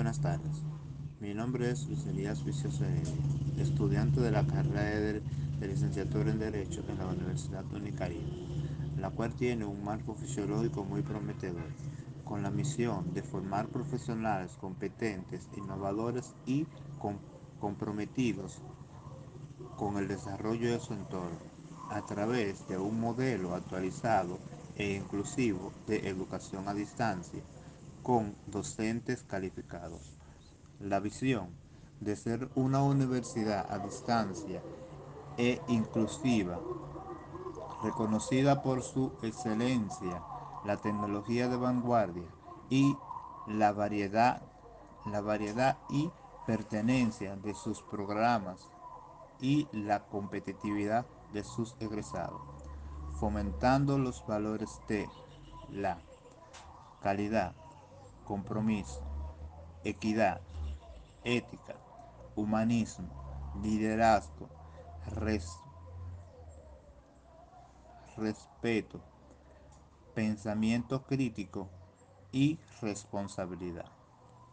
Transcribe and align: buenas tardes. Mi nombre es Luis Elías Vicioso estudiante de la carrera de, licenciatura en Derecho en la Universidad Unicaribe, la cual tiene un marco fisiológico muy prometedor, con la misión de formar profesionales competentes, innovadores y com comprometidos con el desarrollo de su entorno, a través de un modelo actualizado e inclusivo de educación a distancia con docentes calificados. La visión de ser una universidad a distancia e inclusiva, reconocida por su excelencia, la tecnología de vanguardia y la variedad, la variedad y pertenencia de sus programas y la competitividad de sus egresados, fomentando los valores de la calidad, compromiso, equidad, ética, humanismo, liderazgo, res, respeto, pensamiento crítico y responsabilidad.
buenas 0.00 0.22
tardes. 0.22 0.62
Mi 1.20 1.34
nombre 1.34 1.70
es 1.70 1.86
Luis 1.86 2.06
Elías 2.06 2.42
Vicioso 2.42 2.84
estudiante 3.58 4.22
de 4.22 4.30
la 4.30 4.46
carrera 4.46 4.82
de, 4.82 5.22
licenciatura 5.60 6.30
en 6.30 6.38
Derecho 6.38 6.82
en 6.88 6.96
la 6.96 7.06
Universidad 7.06 7.66
Unicaribe, 7.70 8.24
la 8.96 9.10
cual 9.10 9.34
tiene 9.34 9.66
un 9.66 9.84
marco 9.84 10.14
fisiológico 10.14 10.84
muy 10.84 11.02
prometedor, 11.02 11.68
con 12.24 12.42
la 12.42 12.50
misión 12.50 13.12
de 13.12 13.22
formar 13.22 13.68
profesionales 13.68 14.56
competentes, 14.58 15.50
innovadores 15.54 16.34
y 16.46 16.66
com 16.98 17.18
comprometidos 17.60 18.62
con 19.76 19.98
el 19.98 20.08
desarrollo 20.08 20.72
de 20.72 20.80
su 20.80 20.94
entorno, 20.94 21.40
a 21.90 22.06
través 22.06 22.66
de 22.68 22.78
un 22.78 22.98
modelo 22.98 23.54
actualizado 23.54 24.38
e 24.76 24.94
inclusivo 24.94 25.74
de 25.86 26.08
educación 26.08 26.68
a 26.68 26.72
distancia 26.72 27.42
con 28.02 28.36
docentes 28.46 29.22
calificados. 29.22 30.16
La 30.78 31.00
visión 31.00 31.50
de 32.00 32.16
ser 32.16 32.48
una 32.54 32.82
universidad 32.82 33.70
a 33.70 33.78
distancia 33.78 34.62
e 35.36 35.60
inclusiva, 35.68 36.58
reconocida 37.82 38.62
por 38.62 38.82
su 38.82 39.12
excelencia, 39.22 40.22
la 40.64 40.76
tecnología 40.76 41.48
de 41.48 41.56
vanguardia 41.56 42.28
y 42.68 42.96
la 43.46 43.72
variedad, 43.72 44.42
la 45.06 45.20
variedad 45.20 45.78
y 45.88 46.10
pertenencia 46.46 47.36
de 47.36 47.54
sus 47.54 47.82
programas 47.82 48.68
y 49.40 49.68
la 49.72 50.06
competitividad 50.06 51.06
de 51.32 51.44
sus 51.44 51.76
egresados, 51.80 52.42
fomentando 53.14 53.98
los 53.98 54.26
valores 54.26 54.80
de 54.88 55.08
la 55.70 55.98
calidad, 57.02 57.54
compromiso, 58.30 59.00
equidad, 59.82 60.40
ética, 61.24 61.74
humanismo, 62.36 63.08
liderazgo, 63.60 64.48
res, 65.16 65.58
respeto, 68.16 69.00
pensamiento 70.14 71.02
crítico 71.02 71.66
y 72.30 72.56
responsabilidad. 72.80 73.99